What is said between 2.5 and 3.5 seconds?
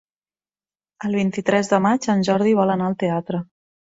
vol anar al teatre.